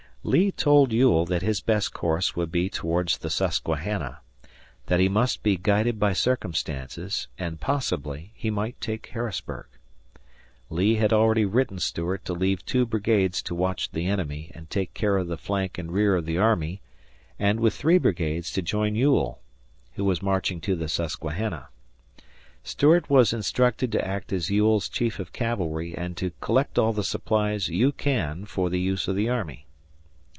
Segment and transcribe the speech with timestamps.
[0.23, 4.19] Lee told Ewell that his best course would be towards the Susquehanna,
[4.85, 9.65] that he must be guided by circumstances, and, possibly, he might take Harrisburg.
[10.69, 14.93] Lee had already written Stuart to leave two brigades to watch the enemy and take
[14.93, 16.81] care of the flank and rear of the army
[17.39, 19.39] and, with three brigades, to join Ewell,
[19.95, 21.69] who was marching to the Susquehanna.
[22.63, 27.03] Stuart was instructed to act as Ewell's Chief of Cavalry and to "collect all the
[27.03, 29.65] supplies you can for the use of the army."